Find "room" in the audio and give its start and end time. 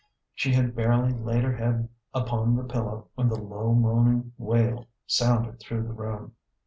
5.93-6.33